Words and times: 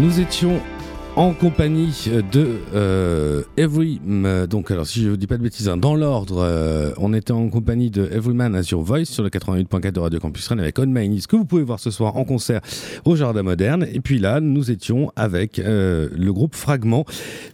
Nous 0.00 0.18
étions 0.18 0.62
en 1.16 1.32
compagnie 1.32 2.08
de 2.32 2.46
euh, 2.74 3.42
Every. 3.56 4.00
euh, 4.06 4.46
donc, 4.46 4.70
alors, 4.70 4.86
si 4.86 5.02
je 5.02 5.10
ne 5.10 5.16
dis 5.16 5.26
pas 5.26 5.36
de 5.36 5.42
bêtises, 5.42 5.68
hein, 5.68 5.76
dans 5.76 5.94
l'ordre, 5.94 6.38
euh, 6.38 6.92
on 6.98 7.12
était 7.12 7.32
en 7.32 7.48
compagnie 7.48 7.90
de 7.90 8.08
Everyman 8.12 8.54
as 8.54 8.70
Your 8.70 8.82
Voice 8.82 9.06
sur 9.06 9.22
le 9.22 9.28
88.4 9.28 9.92
de 9.92 10.00
Radio 10.00 10.20
Campus 10.20 10.46
Rennes 10.48 10.60
avec 10.60 10.78
On 10.78 10.86
My 10.86 11.08
Knees, 11.08 11.22
que 11.28 11.36
vous 11.36 11.44
pouvez 11.44 11.62
voir 11.62 11.80
ce 11.80 11.90
soir 11.90 12.16
en 12.16 12.24
concert 12.24 12.60
au 13.04 13.16
Jardin 13.16 13.42
Moderne. 13.42 13.86
Et 13.92 14.00
puis 14.00 14.18
là, 14.18 14.40
nous 14.40 14.70
étions 14.70 15.10
avec 15.16 15.58
euh, 15.58 16.08
le 16.16 16.32
groupe 16.32 16.54
Fragment, 16.54 17.04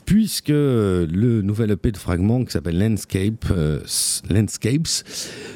puisque 0.04 0.48
le 0.48 1.40
nouvel 1.42 1.70
EP 1.70 1.92
de 1.92 1.96
Fragment 1.96 2.44
qui 2.44 2.52
s'appelle 2.52 2.78
Landscape, 2.78 3.46
euh, 3.50 3.80
Landscapes 4.30 5.02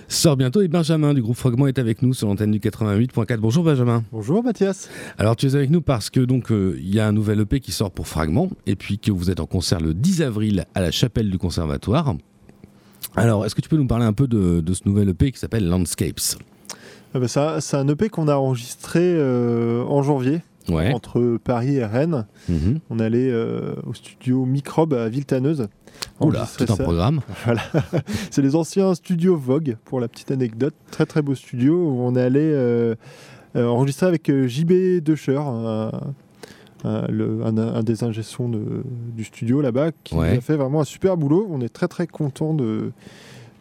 sort 0.09 0.37
bientôt. 0.37 0.63
Et 0.63 0.69
Benjamin 0.69 1.13
du 1.13 1.23
groupe 1.23 1.37
Fragment 1.37 1.67
est 1.67 1.79
avec 1.79 2.03
nous 2.03 2.15
sur 2.15 2.29
l'antenne 2.29 2.51
du 2.51 2.61
88.4. 2.61 3.37
Bonjour 3.37 3.63
Benjamin. 3.63 4.05
Bonjour 4.11 4.43
Mathias. 4.43 4.89
Alors 5.19 5.37
tu 5.37 5.47
es 5.47 5.55
avec 5.55 5.71
nous 5.71 5.83
parce 5.83 6.09
que 6.11 6.21
donc 6.21 6.49
il 6.51 6.95
y 6.95 6.99
a 6.99 7.07
un 7.07 7.13
nouvel 7.13 7.41
EP 7.41 7.61
qui 7.61 7.73
sort 7.73 7.91
pour 7.91 8.00
Fragment 8.07 8.51
et 8.67 8.77
puis 8.77 8.99
que 8.99 9.11
vous 9.13 9.31
êtes 9.31 9.41
en 9.41 9.47
concert 9.47 9.81
le 9.81 9.95
10 9.95 10.23
avril 10.23 10.65
à 10.75 10.81
la 10.81 10.91
chapelle 10.91 11.31
du 11.31 11.39
conservatoire. 11.39 12.15
Alors 13.17 13.45
est-ce 13.47 13.55
que 13.55 13.61
tu 13.61 13.69
peux 13.69 13.77
nous 13.77 13.87
parler 13.87 14.05
un 14.05 14.13
peu 14.13 14.27
de, 14.29 14.61
de 14.61 14.75
ce 14.75 14.83
nouvel 14.87 15.09
EP 15.11 15.33
qui 15.33 15.39
s'appelle 15.39 15.67
Landscapes? 15.69 16.37
Ah 17.15 17.19
bah 17.19 17.29
ça- 17.29 17.61
c'est 17.61 17.77
un 17.77 17.89
EP 17.89 18.09
qu'on 18.09 18.29
a 18.29 18.37
enregistré 18.37 19.01
euh, 19.03 19.83
en 19.85 20.03
janvier 20.03 20.41
Ouais. 20.69 20.93
entre 20.93 21.39
Paris 21.43 21.77
et 21.77 21.85
Rennes. 21.85 22.27
Mhm. 22.49 22.79
On 22.91 22.99
allait 23.01 23.31
euh, 23.31 23.75
au 23.87 23.95
studio 23.95 24.45
Microbe 24.45 24.93
à 24.95 25.09
Villetaneuse. 25.09 25.67
Oula, 26.21 26.47
tout 26.57 26.65
un 26.71 26.77
ça. 26.77 26.85
programme. 26.85 27.21
Voilà. 27.45 27.63
C'est 28.31 28.43
les 28.43 28.55
anciens 28.55 28.95
studios 28.95 29.37
Vogue, 29.37 29.77
pour 29.87 29.99
la 30.01 30.07
petite 30.07 30.31
anecdote. 30.31 30.75
Très 30.93 31.07
très 31.07 31.23
beau 31.23 31.35
studio 31.35 31.75
où 31.75 32.03
on 32.03 32.15
allé 32.15 32.39
euh, 32.41 32.95
euh, 33.57 33.67
enregistrer 33.67 34.07
avec 34.07 34.31
JB 34.31 35.01
Decher, 35.03 35.39
un, 35.45 35.91
un- 36.85 37.07
le- 37.09 37.45
un- 37.45 37.57
un 37.59 37.83
des 37.83 38.05
ingé 38.05 38.23
de- 38.49 38.83
du 39.17 39.25
studio 39.25 39.61
là-bas, 39.61 39.91
qui 40.05 40.15
Ouais. 40.15 40.37
a 40.37 40.41
fait 40.41 40.57
vraiment 40.57 40.81
un 40.81 40.85
super 40.85 41.17
boulot. 41.17 41.47
On 41.51 41.61
est 41.61 41.69
très 41.69 41.89
très 41.89 42.07
content 42.07 42.55
de, 42.55 42.93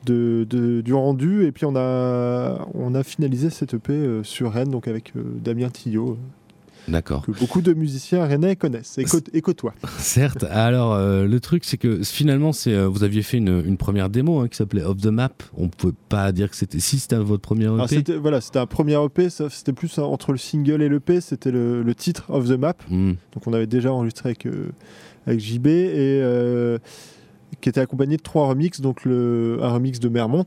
de- 0.05 0.45
de- 0.49 0.81
du 0.81 0.93
rendu. 0.93 1.45
Et 1.45 1.51
puis 1.51 1.65
on 1.65 1.75
a, 1.75 2.67
on 2.73 2.95
a 2.95 3.03
finalisé 3.03 3.49
cette 3.49 3.73
EP 3.73 3.93
euh, 3.93 4.23
sur 4.23 4.51
Rennes, 4.53 4.69
donc 4.71 4.87
avec 4.87 5.13
euh, 5.15 5.23
Damien 5.43 5.69
Tillot, 5.69 6.17
D'accord. 6.89 7.25
que 7.25 7.31
beaucoup 7.31 7.61
de 7.61 7.73
musiciens 7.73 8.25
rennais 8.25 8.55
connaissent 8.55 8.97
et, 8.97 9.03
cô- 9.05 9.19
et 9.33 9.41
côtoient. 9.41 9.73
Certes. 9.99 10.43
Alors 10.49 10.93
euh, 10.93 11.25
le 11.25 11.39
truc 11.39 11.63
c'est 11.65 11.77
que 11.77 12.03
finalement 12.03 12.51
c'est 12.53 12.73
euh, 12.73 12.87
vous 12.87 13.03
aviez 13.03 13.21
fait 13.21 13.37
une, 13.37 13.63
une 13.65 13.77
première 13.77 14.09
démo 14.09 14.39
hein, 14.39 14.47
qui 14.47 14.57
s'appelait 14.57 14.83
Off 14.83 14.97
the 14.97 15.07
Map. 15.07 15.29
On 15.57 15.67
pouvait 15.69 15.93
pas 16.09 16.31
dire 16.31 16.49
que 16.49 16.55
c'était 16.55 16.79
si 16.79 16.99
c'était 16.99 17.17
votre 17.17 17.41
premier 17.41 17.65
Alors, 17.65 17.85
EP. 17.85 17.95
c'était 17.95 18.17
voilà, 18.17 18.41
c'était 18.41 18.59
un 18.59 18.65
premier 18.65 18.95
EP, 19.03 19.29
c'était 19.29 19.73
plus 19.73 19.97
hein, 19.99 20.03
entre 20.03 20.31
le 20.31 20.37
single 20.37 20.81
et 20.81 20.89
l'EP, 20.89 21.21
c'était 21.21 21.51
le, 21.51 21.83
le 21.83 21.95
titre 21.95 22.25
Of 22.29 22.47
the 22.47 22.57
Map. 22.59 22.73
Hmm. 22.89 23.13
Donc 23.33 23.45
on 23.47 23.53
avait 23.53 23.67
déjà 23.67 23.91
enregistré 23.93 24.29
avec, 24.29 24.45
euh, 24.45 24.69
avec 25.27 25.39
JB 25.39 25.67
et 25.67 26.77
qui 27.61 27.69
était 27.69 27.81
accompagné 27.81 28.15
de 28.17 28.21
trois 28.21 28.47
remixes, 28.47 28.79
donc 28.79 29.05
le, 29.05 29.57
un 29.61 29.69
remix 29.69 29.99
de 29.99 30.07
Mermont, 30.09 30.45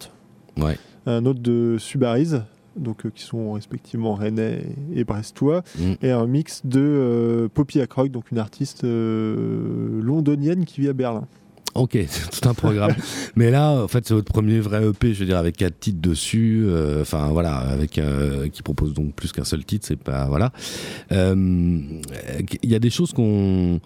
Ouais. 0.58 0.78
un 1.06 1.24
autre 1.26 1.40
de 1.40 1.76
Subarise, 1.78 2.42
donc 2.76 3.06
euh, 3.06 3.10
qui 3.14 3.22
sont 3.22 3.52
respectivement 3.52 4.14
rennais 4.14 4.62
et, 4.94 5.00
et 5.00 5.04
brestois, 5.04 5.62
Mm. 5.78 5.92
et 6.02 6.10
un 6.10 6.20
remix 6.20 6.60
de 6.64 6.80
euh, 6.80 7.48
Poppy 7.52 7.80
Ackroyd, 7.80 8.12
donc 8.12 8.30
une 8.30 8.38
artiste 8.38 8.84
euh, 8.84 10.00
londonienne 10.02 10.64
qui 10.64 10.80
vit 10.80 10.88
à 10.88 10.92
Berlin. 10.92 11.26
Ok, 11.74 11.96
c'est 12.08 12.30
tout 12.40 12.46
un 12.48 12.52
programme. 12.54 12.92
Mais 13.36 13.50
là, 13.50 13.72
en 13.82 13.88
fait, 13.88 14.06
c'est 14.06 14.12
votre 14.12 14.30
premier 14.30 14.60
vrai 14.60 14.84
EP, 14.86 15.14
je 15.14 15.20
veux 15.20 15.26
dire, 15.26 15.38
avec 15.38 15.56
quatre 15.56 15.78
titres 15.80 16.02
dessus. 16.02 16.64
euh, 16.66 17.00
Enfin, 17.00 17.28
voilà, 17.28 17.56
avec 17.56 17.96
euh, 17.96 18.48
qui 18.48 18.62
propose 18.62 18.92
donc 18.92 19.14
plus 19.14 19.32
qu'un 19.32 19.44
seul 19.44 19.64
titre. 19.64 19.86
C'est 19.86 19.96
pas 19.98 20.26
voilà. 20.26 20.52
Euh, 21.12 21.80
Il 22.62 22.70
y 22.70 22.74
a 22.74 22.78
des 22.78 22.90
choses 22.90 23.12
qu'on 23.12 23.80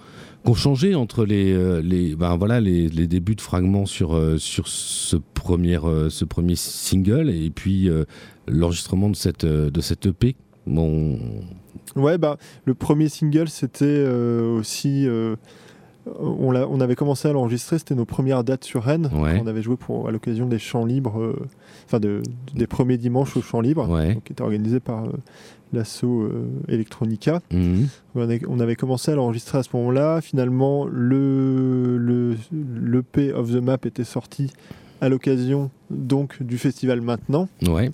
qu'on 0.44 0.55
changé 0.55 0.94
entre 0.94 1.25
les 1.25 1.83
les 1.83 2.15
ben 2.15 2.37
voilà 2.37 2.61
les, 2.61 2.88
les 2.88 3.06
débuts 3.09 3.35
de 3.35 3.41
fragments 3.41 3.85
sur 3.87 4.17
sur 4.38 4.69
ce 4.69 5.17
premier 5.17 5.79
ce 6.09 6.25
premier 6.25 6.55
single 6.55 7.31
et 7.31 7.50
puis 7.50 7.88
l'enregistrement 8.49 9.11
de 9.11 9.17
cette 9.17 9.45
euh, 9.45 9.71
de 9.71 9.81
cette 9.81 10.07
EP. 10.07 10.37
Bon, 10.67 11.19
Ouais, 11.95 12.19
bah, 12.19 12.37
le 12.65 12.75
premier 12.75 13.09
single, 13.09 13.49
c'était 13.49 13.85
euh, 13.87 14.59
aussi. 14.59 15.07
euh, 15.07 15.37
on, 16.21 16.51
l'a- 16.53 16.69
on 16.69 16.81
avait 16.81 16.95
commencé 16.97 17.27
à 17.29 17.33
l'enregistrer, 17.33 17.79
c'était 17.79 17.95
nos 17.95 18.05
premières 18.05 18.45
dates 18.45 18.65
sur 18.65 18.83
Rennes. 18.83 19.09
Ouais. 19.15 19.41
On 19.43 19.47
avait 19.47 19.63
joué 19.63 19.77
pour, 19.77 20.09
à 20.09 20.13
l'occasion 20.13 20.47
des 20.47 20.59
chants 20.59 20.85
libres, 20.85 21.21
euh, 21.21 21.37
enfin 21.87 21.99
de, 22.01 22.23
des 22.55 22.67
premiers 22.67 22.97
dimanches 22.99 23.37
aux 23.37 23.43
chants 23.43 23.61
libres, 23.61 23.89
ouais. 23.89 24.15
donc, 24.15 24.25
qui 24.25 24.33
était 24.33 24.43
organisé 24.43 24.79
par 24.81 25.05
euh, 25.05 25.13
l'assaut 25.73 26.23
euh, 26.23 26.47
Electronica. 26.69 27.41
Mhm. 27.53 27.89
On 28.15 28.21
avait, 28.21 28.41
on 28.49 28.61
avait 28.61 28.77
commencé 28.77 29.11
à 29.11 29.15
l'enregistrer 29.17 29.59
à 29.59 29.63
ce 29.65 29.71
moment-là. 29.75 30.21
Finalement, 30.21 30.85
le, 30.87 31.97
le, 31.99 32.37
l'EP 32.53 33.33
of 33.33 33.51
the 33.53 33.57
Map 33.63 33.79
était 33.85 34.05
sorti 34.05 34.53
à 35.01 35.09
l'occasion 35.09 35.71
donc 35.91 36.43
du 36.43 36.59
festival 36.59 37.00
maintenant. 37.00 37.49
Ouais. 37.67 37.91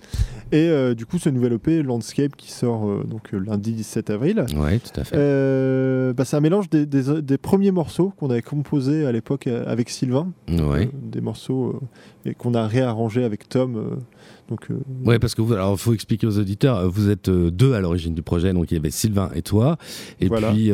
Et 0.53 0.69
euh, 0.69 0.95
du 0.95 1.07
coup, 1.07 1.19
ce 1.19 1.29
nouvel 1.31 1.55
EP, 1.55 1.83
Landscape, 1.83 2.37
qui 2.37 2.51
sort 2.53 2.87
euh, 2.89 3.05
donc 3.05 3.33
euh, 3.33 3.39
lundi 3.39 3.73
17 3.73 4.11
avril. 4.11 4.45
Ouais, 4.57 4.79
tout 4.79 5.01
à 5.01 5.05
fait. 5.05 5.17
Euh, 5.17 6.13
bah, 6.13 6.25
c'est 6.25 6.37
un 6.37 6.41
mélange 6.41 6.69
des, 6.69 6.85
des- 6.87 7.23
des 7.23 7.39
premiers 7.39 7.71
morceaux 7.71 8.13
qu'on 8.19 8.29
avait 8.31 8.43
composés 8.43 9.07
à 9.07 9.13
l'époque 9.13 9.47
avec 9.47 9.89
Sylvain, 9.91 10.31
ouais. 10.51 10.91
Des 11.03 11.21
morceaux 11.21 11.81
et 12.25 12.35
qu'on 12.35 12.55
a 12.55 12.67
réarrangés 12.67 13.25
avec 13.25 13.49
Tom. 13.49 13.99
donc, 14.49 14.69
Ouais, 15.05 15.19
parce 15.19 15.35
que 15.35 15.41
vous, 15.43 15.55
alors 15.55 15.79
faut 15.81 15.95
expliquer 15.95 16.27
aux 16.27 16.39
auditeurs, 16.39 16.89
vous 16.91 17.09
êtes 17.11 17.31
deux 17.31 17.73
à 17.75 17.81
l'origine 17.81 18.15
du 18.15 18.23
projet, 18.23 18.53
donc 18.53 18.71
il 18.71 18.75
y 18.75 18.79
avait 18.79 18.91
Sylvain 18.91 19.31
et 19.35 19.43
toi, 19.43 19.77
et 20.21 20.29
Voilà. 20.29 20.51
puis 20.53 20.71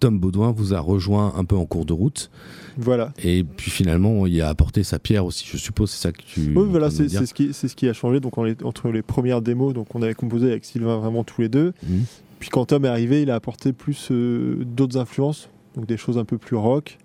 Tom 0.00 0.18
Baudouin 0.20 0.52
vous 0.52 0.72
a 0.74 0.80
rejoint 0.80 1.34
un 1.36 1.44
peu 1.44 1.56
en 1.56 1.66
cours 1.66 1.84
de 1.84 1.92
route, 1.92 2.30
voilà. 2.78 3.12
et 3.22 3.44
puis 3.44 3.70
finalement 3.70 4.26
il 4.26 4.40
a 4.40 4.48
apporté 4.48 4.84
sa 4.84 4.98
pierre 4.98 5.24
aussi, 5.26 5.44
je 5.50 5.56
suppose, 5.58 5.90
c'est 5.90 6.00
ça 6.02 6.12
que 6.12 6.22
tu. 6.22 6.48
Oui, 6.62 6.66
voilà, 6.70 6.90
c'est 6.90 7.08
ce, 7.26 7.34
qui- 7.34 7.52
c'est 7.52 7.68
ce 7.68 7.76
qui 7.76 7.88
a 7.88 7.92
changé 7.92 8.20
donc, 8.20 8.36
les- 8.38 8.56
entre 8.64 8.88
les 8.90 9.02
premières 9.02 9.42
démos 9.42 9.74
donc, 9.74 9.94
on 9.94 10.02
avait 10.02 10.14
composé 10.14 10.48
avec 10.50 10.64
Sylvain 10.64 10.96
vraiment 10.98 11.24
tous 11.24 11.40
les 11.40 11.48
deux. 11.48 11.72
Mhm. 11.88 12.04
Puis 12.38 12.50
quand 12.50 12.66
Tom 12.66 12.84
est 12.84 12.88
arrivé, 12.88 13.22
il 13.22 13.30
a 13.30 13.34
apporté 13.34 13.72
plus 13.72 14.08
euh, 14.10 14.56
d'autres 14.64 14.98
influences, 14.98 15.48
donc 15.74 15.86
des 15.86 15.96
choses 15.96 16.18
un 16.18 16.24
peu 16.24 16.36
plus 16.38 16.56
rock, 16.56 16.98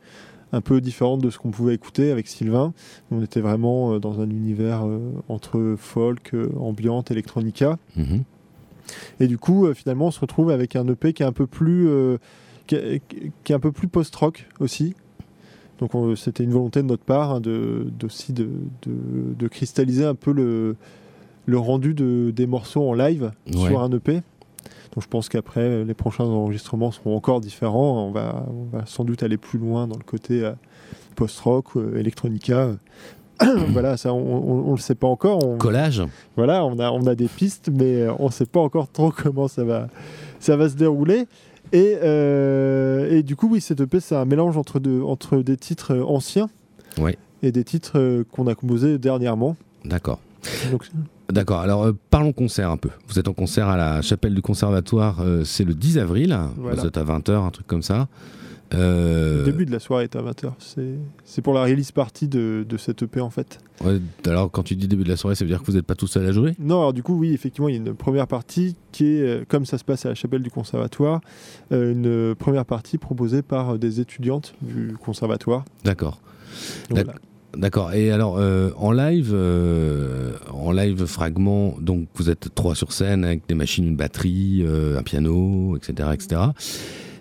un 0.53 0.59
peu 0.61 0.81
différentes 0.81 1.21
de 1.21 1.29
ce 1.29 1.37
qu'on 1.37 1.51
pouvait 1.51 1.73
écouter 1.73 2.11
avec 2.11 2.27
Sylvain. 2.27 2.73
On 3.11 3.23
était 3.23 3.39
vraiment 3.39 3.93
euh, 3.93 3.99
dans 3.99 4.19
un 4.19 4.29
univers 4.29 4.85
euh, 4.85 4.99
entre 5.29 5.75
folk, 5.77 6.33
ambiante, 6.59 7.11
electronica. 7.11 7.77
Mhm. 7.95 8.23
Et 9.21 9.27
du 9.27 9.37
coup, 9.37 9.73
finalement, 9.73 10.07
on 10.07 10.11
se 10.11 10.19
retrouve 10.19 10.49
avec 10.49 10.75
un 10.75 10.85
EP 10.87 11.13
qui 11.13 11.23
est 11.23 11.25
un 11.25 11.31
peu 11.31 11.47
plus, 11.47 11.87
qui 12.67 12.75
est, 12.75 13.01
qui 13.43 13.51
est 13.53 13.55
un 13.55 13.59
peu 13.59 13.71
plus 13.71 13.87
post-rock 13.87 14.47
aussi. 14.59 14.95
Donc 15.81 15.93
on- 15.95 16.15
c'était 16.15 16.43
une 16.43 16.51
volonté 16.51 16.81
de 16.81 16.87
notre 16.87 17.03
part 17.03 17.31
hein, 17.31 17.39
de, 17.41 17.87
d'aussi 17.99 18.31
de, 18.33 18.47
de, 18.83 18.91
de 19.37 19.47
cristalliser 19.47 20.05
un 20.05 20.15
peu 20.15 20.31
le, 20.31 20.75
le 21.47 21.57
rendu 21.57 21.93
de, 21.93 22.31
des 22.33 22.47
morceaux 22.47 22.87
en 22.87 22.93
live 22.93 23.31
Ouais. 23.47 23.67
sur 23.69 23.81
un 23.81 23.91
EP. 23.91 24.13
Donc 24.93 25.03
je 25.03 25.07
pense 25.07 25.27
qu'après, 25.29 25.83
les 25.85 25.93
prochains 25.93 26.25
enregistrements 26.25 26.91
seront 26.91 27.15
encore 27.15 27.41
différents. 27.41 28.05
On 28.07 28.11
va, 28.11 28.45
on 28.49 28.77
va 28.77 28.85
sans 28.85 29.03
doute 29.05 29.23
aller 29.23 29.37
plus 29.37 29.57
loin 29.57 29.87
dans 29.87 29.97
le 29.97 30.03
côté 30.03 30.43
euh, 30.43 30.51
post-rock, 31.15 31.65
euh, 31.77 31.97
electronica. 31.97 32.71
voilà, 33.69 33.97
ça, 33.97 34.13
on 34.13 34.65
ne 34.67 34.71
le 34.71 34.77
sait 34.77 34.93
pas 34.95 35.07
encore. 35.07 35.43
On, 35.47 35.57
Collage. 35.57 36.03
voilà, 36.35 36.63
on 36.65 36.77
a, 36.77 36.91
on 36.91 37.07
a 37.07 37.15
des 37.15 37.27
pistes, 37.27 37.69
mais 37.73 38.01
euh, 38.03 38.13
on 38.19 38.25
ne 38.27 38.31
sait 38.31 38.45
pas 38.45 38.59
encore 38.59 38.87
trop 38.91 39.11
comment 39.15 39.47
ça 39.47 39.63
va, 39.63 39.87
ça 40.39 40.55
va 40.57 40.69
se 40.69 40.75
dérouler. 40.75 41.25
Et, 41.73 41.97
euh, 42.03 43.09
et 43.09 43.23
du 43.23 43.35
coup, 43.35 43.47
oui, 43.49 43.61
cette 43.61 43.79
EP, 43.81 43.99
c'est 43.99 44.15
un 44.15 44.25
mélange 44.25 44.57
entre, 44.57 44.79
deux, 44.79 45.01
entre 45.01 45.37
des 45.37 45.57
titres 45.57 45.93
euh, 45.95 46.03
anciens 46.03 46.49
Ouais. 46.97 47.17
et 47.43 47.51
des 47.51 47.63
titres 47.63 47.97
euh, 47.97 48.23
qu'on 48.31 48.47
a 48.47 48.55
composés 48.55 48.97
dernièrement. 48.97 49.55
D'accord. 49.85 50.19
D'accord. 51.31 51.59
Alors 51.61 51.83
euh, 51.85 51.97
parlons 52.09 52.33
concert 52.33 52.69
un 52.69 52.77
peu. 52.77 52.89
Vous 53.07 53.19
êtes 53.19 53.27
en 53.27 53.33
concert 53.33 53.69
à 53.69 53.77
la 53.77 54.01
chapelle 54.01 54.35
du 54.35 54.41
conservatoire, 54.41 55.21
euh, 55.21 55.43
c'est 55.45 55.63
le 55.63 55.73
10 55.73 55.97
avril. 55.99 56.37
Voilà. 56.57 56.81
Vous 56.81 56.87
êtes 56.87 56.97
à 56.97 57.03
20h, 57.03 57.31
un 57.31 57.51
truc 57.51 57.67
comme 57.67 57.83
ça. 57.83 58.07
Euh, 58.73 59.39
Le 59.39 59.43
début 59.51 59.65
de 59.65 59.71
la 59.71 59.79
soirée 59.79 60.05
est 60.05 60.15
à 60.15 60.21
20h. 60.21 60.53
C'est, 61.25 61.41
pour 61.41 61.53
la 61.53 61.63
release 61.63 61.91
party 61.91 62.27
de, 62.27 62.65
de 62.67 62.77
cette 62.77 63.03
EP 63.03 63.19
en 63.19 63.29
fait. 63.29 63.59
ouais, 63.83 63.99
alors 64.25 64.49
quand 64.49 64.63
tu 64.63 64.75
dis 64.75 64.87
début 64.87 65.03
de 65.03 65.09
la 65.09 65.17
soirée, 65.17 65.35
ça 65.35 65.43
veut 65.43 65.49
dire 65.49 65.59
que 65.61 65.65
vous 65.65 65.73
n'êtes 65.73 65.85
pas 65.85 65.95
tout 65.95 66.07
seul 66.07 66.25
à 66.25 66.31
jouer? 66.31 66.53
Non, 66.59 66.79
alors 66.79 66.93
du 66.93 67.03
coup, 67.03 67.17
oui, 67.17 67.33
effectivement, 67.33 67.67
il 67.67 67.75
y 67.75 67.77
a 67.77 67.81
une 67.81 67.93
première 67.95 68.27
partie 68.27 68.75
qui 68.91 69.05
est, 69.17 69.21
euh, 69.21 69.43
comme 69.47 69.65
ça 69.65 69.77
se 69.77 69.83
passe 69.83 70.05
à 70.05 70.09
la 70.09 70.15
chapelle 70.15 70.41
du 70.41 70.51
conservatoire, 70.51 71.21
euh, 71.71 71.91
une 71.91 72.35
première 72.35 72.65
partie 72.65 72.97
proposée 72.97 73.41
par 73.41 73.77
des 73.77 73.99
étudiantes 73.99 74.53
du 74.61 74.93
conservatoire. 75.03 75.65
D'accord. 75.83 76.21
Voilà. 76.89 77.13
D'accord. 77.57 77.91
Et 77.91 78.11
alors 78.11 78.37
euh, 78.37 78.71
en 78.77 78.93
live, 78.93 79.31
euh, 79.33 80.31
en 80.53 80.71
live 80.71 81.05
fragment, 81.05 81.75
donc 81.81 82.07
vous 82.15 82.29
êtes 82.29 82.55
trois 82.55 82.75
sur 82.75 82.93
scène 82.93 83.25
avec 83.25 83.45
des 83.49 83.55
machines, 83.55 83.85
une 83.85 83.97
batterie, 83.97 84.65
un 84.65 85.03
piano, 85.03 85.75
etc., 85.75 86.09
etc. 86.13 86.41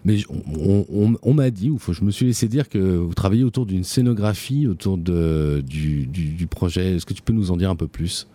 Mais 0.05 0.19
on, 0.59 0.87
on- 0.93 1.15
on 1.23 1.35
m'a 1.35 1.51
dit, 1.51 1.69
ou 1.71 1.79
faut- 1.79 1.93
je 1.93 2.03
me 2.05 2.11
suis 2.11 2.27
laissé 2.27 2.49
dire 2.49 2.69
que 2.69 2.79
vous 2.79 3.13
travaillez 3.15 3.45
autour 3.45 3.67
d'une 3.67 3.85
scénographie, 3.85 4.67
autour 4.67 4.97
de, 4.97 5.63
du, 5.67 6.07
du- 6.07 6.31
du 6.31 6.47
projet. 6.47 6.97
Est-ce 6.97 7.05
que 7.07 7.13
tu 7.15 7.23
peux 7.23 7.33
nous 7.35 7.51
en 7.51 7.57
dire 7.57 7.71
un 7.71 7.77
peu 7.77 7.87
plus? 7.89 8.27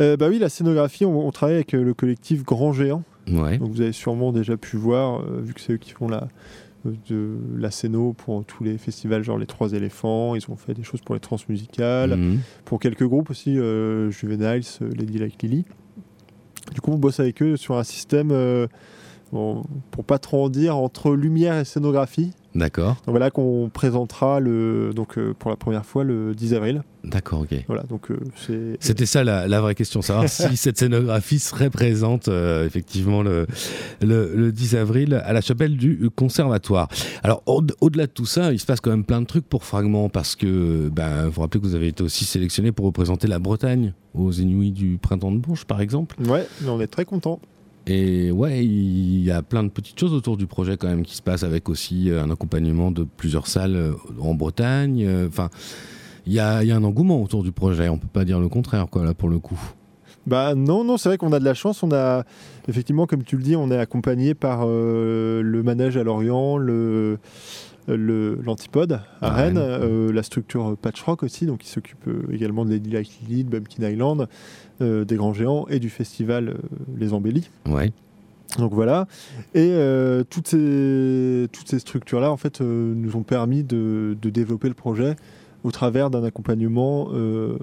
Euh, 0.00 0.16
bah 0.16 0.28
oui, 0.28 0.38
la 0.38 0.48
scénographie, 0.48 1.04
on, 1.04 1.26
on 1.26 1.30
travaille 1.32 1.56
avec 1.56 1.74
euh, 1.74 1.82
le 1.82 1.92
collectif 1.94 2.44
Grand 2.44 2.72
Géant. 2.72 3.02
Ouais. 3.30 3.58
Donc 3.58 3.70
vous 3.70 3.80
avez 3.80 3.92
sûrement 3.92 4.32
déjà 4.32 4.56
pu 4.56 4.76
voir, 4.76 5.20
euh, 5.20 5.40
vu 5.42 5.54
que 5.54 5.60
c'est 5.60 5.74
eux 5.74 5.76
qui 5.76 5.90
font 5.90 6.08
la, 6.08 6.28
de 7.08 7.36
la 7.58 7.70
scéno 7.70 8.12
pour 8.12 8.44
tous 8.44 8.64
les 8.64 8.76
festivals, 8.78 9.22
genre 9.22 9.38
les 9.38 9.46
Trois 9.46 9.72
éléphants. 9.72 10.34
Ils 10.34 10.42
ont 10.50 10.56
fait 10.56 10.74
des 10.74 10.82
choses 10.82 11.00
pour 11.00 11.14
les 11.14 11.20
transmusicales, 11.20 12.16
Mhm. 12.16 12.38
pour 12.64 12.80
quelques 12.80 13.04
groupes 13.06 13.30
aussi, 13.30 13.54
Juveniles, 14.10 14.62
Lady 14.96 15.18
Like 15.18 15.40
Lily. 15.42 15.64
Du 16.74 16.80
coup, 16.80 16.90
on 16.92 16.98
bosse 16.98 17.20
avec 17.20 17.42
eux 17.42 17.56
sur 17.56 17.76
un 17.76 17.84
système, 17.84 18.32
bon, 19.32 19.64
pour 19.90 20.04
pas 20.04 20.18
trop 20.18 20.44
en 20.44 20.48
dire, 20.48 20.76
entre 20.76 21.12
lumière 21.14 21.58
et 21.58 21.64
scénographie. 21.64 22.32
D'accord, 22.54 22.96
Donc 23.06 23.12
voilà 23.14 23.30
qu'on 23.30 23.70
présentera 23.72 24.38
le, 24.38 24.90
donc, 24.94 25.16
euh, 25.16 25.32
pour 25.38 25.48
la 25.48 25.56
première 25.56 25.86
fois 25.86 26.04
le 26.04 26.34
10 26.34 26.52
avril. 26.52 26.82
d'accord, 27.02 27.40
ok. 27.40 27.54
Voilà, 27.66 27.82
donc 27.84 28.10
euh, 28.10 28.18
c'est. 28.46 28.76
C'était 28.78 29.06
ça 29.06 29.24
la, 29.24 29.48
la 29.48 29.62
vraie 29.62 29.74
question, 29.74 30.02
savoir 30.02 30.28
si 30.28 30.54
cette 30.58 30.76
scénographie 30.76 31.38
serait 31.38 31.70
présente 31.70 32.28
euh, 32.28 32.66
effectivement 32.66 33.22
le, 33.22 33.46
le, 34.02 34.34
le 34.36 34.52
10 34.52 34.76
avril 34.76 35.14
à 35.24 35.32
la 35.32 35.40
chapelle 35.40 35.78
du 35.78 36.10
conservatoire. 36.14 36.88
Alors 37.22 37.42
au- 37.46 37.62
au-delà 37.80 38.06
de 38.06 38.12
tout 38.12 38.26
ça, 38.26 38.52
il 38.52 38.58
se 38.58 38.66
passe 38.66 38.82
quand 38.82 38.90
même 38.90 39.04
plein 39.04 39.22
de 39.22 39.26
trucs 39.26 39.48
pour 39.48 39.64
Fragment 39.64 40.10
parce 40.10 40.36
que 40.36 40.90
ben, 40.90 41.24
vous 41.24 41.30
vous 41.32 41.40
rappelez 41.40 41.58
que 41.58 41.66
vous 41.66 41.74
avez 41.74 41.88
été 41.88 42.02
aussi 42.02 42.26
sélectionné 42.26 42.70
pour 42.70 42.84
représenter 42.84 43.28
la 43.28 43.38
Bretagne 43.38 43.94
aux 44.12 44.30
Inuits 44.30 44.72
du 44.72 44.98
printemps 44.98 45.32
de 45.32 45.38
Bourges 45.38 45.64
par 45.64 45.80
exemple. 45.80 46.16
Ouais, 46.28 46.46
mais 46.60 46.68
on 46.68 46.82
est 46.82 46.86
très 46.86 47.06
content. 47.06 47.40
Et 47.86 48.30
ouais, 48.30 48.64
il 48.64 49.24
y 49.24 49.30
a 49.32 49.42
plein 49.42 49.64
de 49.64 49.68
petites 49.68 49.98
choses 49.98 50.12
autour 50.14 50.36
du 50.36 50.46
projet 50.46 50.76
quand 50.76 50.86
même 50.88 51.02
qui 51.04 51.16
se 51.16 51.22
passent 51.22 51.42
avec 51.42 51.68
aussi 51.68 52.10
euh, 52.10 52.22
un 52.22 52.30
accompagnement 52.30 52.90
de 52.92 53.04
plusieurs 53.04 53.48
salles 53.48 53.74
euh, 53.74 53.92
en 54.20 54.34
Bretagne. 54.34 55.04
euh, 55.04 55.26
Enfin, 55.26 55.48
il 56.26 56.32
y 56.32 56.38
a, 56.38 56.58
un 56.58 56.84
engouement 56.84 57.20
autour 57.20 57.42
du 57.42 57.50
projet. 57.50 57.88
On 57.88 57.98
peut 57.98 58.06
pas 58.12 58.24
dire 58.24 58.38
le 58.38 58.48
contraire, 58.48 58.86
quoi, 58.88 59.04
là 59.04 59.14
pour 59.14 59.28
le 59.28 59.40
coup. 59.40 59.60
Bah 60.24 60.54
non, 60.54 60.84
non, 60.84 60.96
c'est 60.96 61.08
vrai 61.08 61.18
qu'on 61.18 61.32
a 61.32 61.40
de 61.40 61.44
la 61.44 61.54
chance. 61.54 61.82
On 61.82 61.90
a 61.90 62.22
effectivement, 62.68 63.06
comme 63.06 63.24
tu 63.24 63.36
le 63.36 63.42
dis, 63.42 63.56
on 63.56 63.72
est 63.72 63.76
accompagné 63.78 64.34
par 64.34 64.64
le 64.64 65.62
manège 65.64 65.96
à 65.96 66.04
Lorient, 66.04 66.58
le- 66.58 67.18
l'antipode 67.88 69.00
à 69.20 69.26
À 69.28 69.30
Rennes, 69.32 69.58
Rennes. 69.58 69.80
euh, 69.82 70.12
la 70.12 70.22
structure 70.22 70.76
Patchrock 70.76 71.22
aussi, 71.22 71.46
donc 71.46 71.58
qui 71.60 71.68
s'occupe 71.68 72.06
euh, 72.08 72.22
également 72.32 72.64
de 72.64 72.70
Lady 72.70 72.90
Like 72.90 73.10
Lily, 73.28 73.44
de 73.44 73.50
Bumpkin 73.50 73.88
Island, 73.88 74.28
euh, 74.80 75.04
des 75.04 75.16
Grands 75.16 75.34
Géants 75.34 75.66
et 75.68 75.78
du 75.78 75.90
festival 75.90 76.56
Les 76.96 77.12
Embellis. 77.12 77.48
Ouais. 77.66 77.92
Donc 78.58 78.72
voilà. 78.74 79.06
Et 79.54 79.70
euh, 79.72 80.24
toutes 80.28 80.48
ces, 80.48 81.48
toutes 81.52 81.68
ces 81.68 81.78
structures-là, 81.78 82.30
en 82.30 82.36
fait, 82.36 82.60
euh, 82.60 82.92
nous 82.94 83.16
ont 83.16 83.22
permis 83.22 83.62
de, 83.64 84.16
de 84.20 84.30
développer 84.30 84.68
le 84.68 84.74
projet 84.74 85.16
au 85.64 85.70
travers 85.70 86.10
d'un 86.10 86.22
accompagnement 86.24 87.08
euh, 87.12 87.56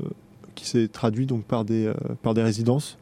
qui 0.56 0.66
s'est 0.68 0.88
traduit 0.88 1.26
donc 1.26 1.44
par 1.44 1.64
des, 1.64 1.92
par 2.24 2.34
des 2.34 2.42
résidences 2.42 2.98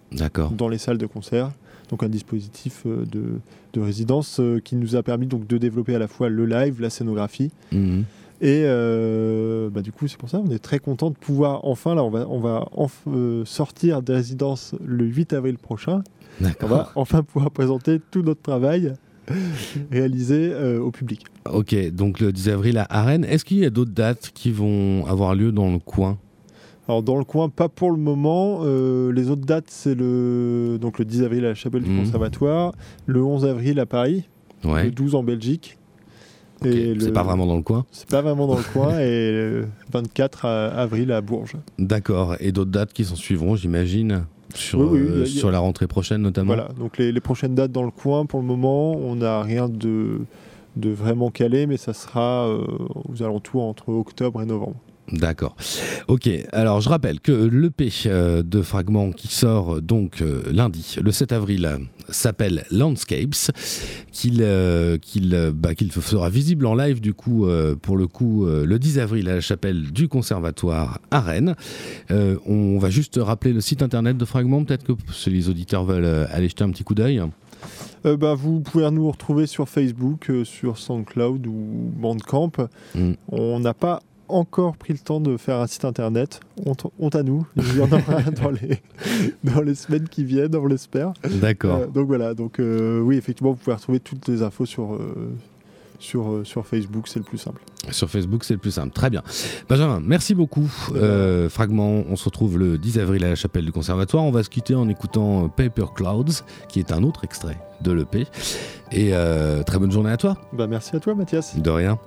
dans 0.51 0.67
les 0.67 0.77
salles 0.77 0.97
de 0.97 1.05
concert. 1.05 1.51
Donc 1.89 2.03
un 2.03 2.09
dispositif 2.09 2.83
euh, 2.85 3.05
de, 3.05 3.39
de 3.73 3.81
résidence 3.81 4.39
euh, 4.39 4.59
qui 4.59 4.75
nous 4.75 4.95
a 4.95 5.03
permis 5.03 5.27
donc 5.27 5.47
de 5.47 5.57
développer 5.57 5.95
à 5.95 5.99
la 5.99 6.07
fois 6.07 6.29
le 6.29 6.45
live, 6.45 6.81
la 6.81 6.89
scénographie. 6.89 7.51
Mhm. 7.71 8.03
Et 8.39 8.63
euh, 8.65 9.69
bah, 9.69 9.81
du 9.81 9.91
coup, 9.91 10.07
c'est 10.07 10.17
pour 10.17 10.29
ça 10.29 10.39
on 10.45 10.51
est 10.51 10.59
très 10.59 10.79
content 10.79 11.09
de 11.09 11.15
pouvoir 11.15 11.65
enfin, 11.65 11.95
là, 11.95 12.03
on 12.03 12.09
va, 12.09 12.27
on 12.29 12.39
va 12.39 12.67
euh, 13.07 13.43
sortir 13.45 14.01
des 14.01 14.13
résidences 14.13 14.75
le 14.85 15.05
8 15.05 15.33
avril 15.33 15.57
prochain. 15.57 16.03
On 16.61 16.67
va 16.67 16.91
enfin 16.95 17.23
pouvoir 17.23 17.49
présenter 17.49 17.99
tout 18.11 18.21
notre 18.21 18.41
travail 18.41 18.93
réalisé 19.91 20.51
euh, 20.53 20.79
au 20.79 20.91
public. 20.91 21.25
Ok, 21.51 21.75
donc 21.91 22.19
le 22.19 22.31
10 22.31 22.49
avril 22.49 22.85
à 22.89 23.03
Rennes. 23.03 23.25
Est-ce 23.25 23.43
qu'il 23.43 23.57
y 23.57 23.65
a 23.65 23.71
d'autres 23.71 23.91
dates 23.91 24.31
qui 24.33 24.51
vont 24.51 25.05
avoir 25.07 25.33
lieu 25.33 25.51
dans 25.51 25.71
le 25.71 25.79
coin? 25.79 26.19
Alors 26.87 27.03
dans 27.03 27.17
le 27.17 27.23
coin, 27.25 27.49
pas 27.49 27.67
pour 27.69 27.91
le 27.91 27.97
moment. 27.97 28.59
Euh, 28.63 29.11
les 29.11 29.29
autres 29.29 29.45
dates, 29.45 29.65
c'est 29.69 29.95
le, 29.95 30.77
donc 30.79 30.99
le 30.99 31.05
10 31.05 31.23
avril 31.23 31.43
à 31.45 31.49
la 31.49 31.55
Chapelle 31.55 31.83
du 31.83 31.89
Mhm. 31.89 32.05
Conservatoire, 32.05 32.73
le 33.05 33.23
11 33.23 33.45
avril 33.45 33.79
à 33.79 33.85
Paris, 33.85 34.23
le 34.63 34.69
Ouais. 34.69 34.89
12 34.91 35.15
en 35.15 35.23
Belgique. 35.23 35.77
C'est 36.63 37.13
pas 37.13 37.21
vraiment 37.23 37.45
dans 37.45 37.55
le 37.57 37.61
coin? 37.61 37.85
C'est 37.91 38.09
pas 38.09 38.21
vraiment 38.23 38.47
dans 38.47 38.57
le 38.57 38.63
coin. 38.73 38.97
Et 38.99 39.31
le 39.31 39.67
24 39.93 40.45
à- 40.45 40.67
avril 40.69 41.11
à 41.11 41.21
Bourges. 41.21 41.55
D'accord. 41.77 42.35
Et 42.39 42.51
d'autres 42.51 42.71
dates 42.71 42.93
qui 42.93 43.05
s'en 43.05 43.15
suivront, 43.15 43.55
j'imagine 43.55 44.25
sur, 44.55 44.79
Oui, 44.79 44.87
oui, 44.93 44.99
euh, 45.07 45.23
a- 45.23 45.25
sur 45.27 45.51
la 45.51 45.59
rentrée 45.59 45.85
prochaine 45.85 46.21
notamment? 46.21 46.55
Voilà. 46.55 46.69
Donc 46.79 46.97
les, 46.97 47.11
les 47.11 47.19
prochaines 47.21 47.53
dates 47.53 47.71
dans 47.71 47.83
le 47.83 47.91
coin, 47.91 48.25
pour 48.25 48.39
le 48.39 48.45
moment, 48.47 48.93
on 48.93 49.17
n'a 49.17 49.41
rien 49.43 49.69
de, 49.69 50.21
de 50.77 50.89
vraiment 50.89 51.29
calé, 51.29 51.67
mais 51.67 51.77
ça 51.77 51.93
sera 51.93 52.47
euh, 52.47 52.63
aux 53.07 53.21
alentours 53.21 53.63
entre 53.63 53.89
octobre 53.89 54.41
et 54.41 54.45
novembre. 54.47 54.77
D'accord. 55.11 55.55
Ok, 56.09 56.29
alors 56.51 56.81
je 56.81 56.89
rappelle 56.89 57.21
que 57.21 57.31
l'EP 57.31 57.89
euh, 58.07 58.43
de 58.43 58.61
Fragment 58.61 59.11
qui 59.11 59.27
sort 59.27 59.75
euh, 59.75 59.81
donc 59.81 60.21
euh, 60.21 60.43
lundi, 60.51 60.97
le 61.01 61.11
7 61.11 61.31
avril, 61.31 61.69
s'appelle 62.09 62.65
Landscapes, 62.71 63.51
qu'il 64.11 64.39
euh, 64.41 64.97
qu'il 64.97 65.51
bah, 65.53 65.69
sera 66.01 66.29
visible 66.29 66.65
en 66.65 66.75
live 66.75 66.99
du 66.99 67.13
coup, 67.13 67.45
euh, 67.45 67.75
pour 67.75 67.95
le 67.95 68.07
coup, 68.07 68.45
euh, 68.45 68.65
le 68.65 68.79
10 68.79 68.99
avril 68.99 69.29
à 69.29 69.35
la 69.35 69.41
chapelle 69.41 69.91
du 69.91 70.09
Conservatoire 70.09 70.99
à 71.11 71.21
Rennes. 71.21 71.55
On 72.09 72.77
va 72.77 72.89
juste 72.89 73.19
rappeler 73.21 73.53
le 73.53 73.61
site 73.61 73.81
internet 73.81 74.17
de 74.17 74.25
Fragment, 74.25 74.65
peut-être 74.65 74.83
que 74.83 74.93
si 75.13 75.29
les 75.29 75.49
auditeurs 75.49 75.85
veulent 75.85 76.27
aller 76.31 76.49
jeter 76.49 76.63
un 76.63 76.69
petit 76.71 76.83
coup 76.83 76.95
d'œil. 76.95 77.21
Euh, 78.05 78.17
bah, 78.17 78.35
vous 78.35 78.61
pouvez 78.61 78.89
nous 78.91 79.09
retrouver 79.09 79.47
sur 79.47 79.67
Facebook, 79.67 80.29
euh, 80.29 80.43
sur 80.43 80.77
SoundCloud 80.77 81.45
ou 81.47 81.91
Bandcamp. 81.95 82.51
Mm. 82.95 83.13
On 83.29 83.59
n'a 83.59 83.73
pas 83.73 84.01
encore 84.29 84.77
pris 84.77 84.93
le 84.93 84.99
temps 84.99 85.19
de 85.19 85.37
faire 85.37 85.59
un 85.59 85.67
site 85.67 85.85
internet. 85.85 86.39
Honte, 86.65 86.87
honte 86.99 87.15
à 87.15 87.23
nous. 87.23 87.45
Il 87.55 87.77
y 87.77 87.81
en 87.81 87.91
aura 87.91 88.21
dans 88.41 88.51
les, 88.51 88.81
dans 89.43 89.61
les 89.61 89.75
semaines 89.75 90.07
qui 90.07 90.23
viennent, 90.23 90.55
on 90.55 90.65
l'espère. 90.65 91.13
D'accord. 91.41 91.81
Euh, 91.81 91.87
donc 91.87 92.07
voilà, 92.07 92.33
donc 92.33 92.59
euh, 92.59 92.99
oui, 92.99 93.17
effectivement, 93.17 93.51
vous 93.51 93.57
pouvez 93.57 93.75
retrouver 93.75 93.99
toutes 93.99 94.27
les 94.27 94.41
infos 94.41 94.65
sur, 94.65 94.95
euh, 94.95 95.33
sur, 95.99 96.41
sur 96.43 96.65
Facebook, 96.65 97.07
c'est 97.07 97.19
le 97.19 97.25
plus 97.25 97.37
simple. 97.37 97.61
Sur 97.91 98.09
Facebook, 98.09 98.43
c'est 98.43 98.53
le 98.53 98.59
plus 98.59 98.71
simple. 98.71 98.93
Très 98.93 99.09
bien. 99.09 99.23
Benjamin, 99.69 100.01
merci 100.03 100.35
beaucoup. 100.35 100.69
Fragment, 101.49 102.03
on 102.09 102.15
se 102.15 102.25
retrouve 102.25 102.57
le 102.57 102.77
10 102.77 102.99
avril 102.99 103.23
à 103.23 103.29
la 103.29 103.35
chapelle 103.35 103.65
du 103.65 103.71
Conservatoire. 103.71 104.23
On 104.23 104.31
va 104.31 104.43
se 104.43 104.49
quitter 104.49 104.75
en 104.75 104.89
écoutant 104.89 105.47
Paper 105.49 105.85
Clouds, 105.95 106.43
qui 106.67 106.79
est 106.79 106.91
un 106.91 107.03
autre 107.03 107.23
extrait 107.23 107.57
de 107.81 107.91
l'EP. 107.91 108.25
Et 108.91 109.11
très 109.65 109.79
bonne 109.79 109.91
journée 109.91 110.11
à 110.11 110.17
toi. 110.17 110.37
Bah, 110.53 110.67
merci 110.67 110.95
à 110.95 110.99
toi, 110.99 111.15
Mathias. 111.15 111.57
De 111.57 111.69
rien. 111.69 111.97